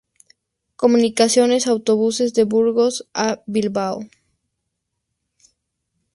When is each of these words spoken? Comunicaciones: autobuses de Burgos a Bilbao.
Comunicaciones: 0.77 1.67
autobuses 1.67 2.33
de 2.33 2.43
Burgos 2.43 3.07
a 3.13 3.43
Bilbao. 3.45 3.99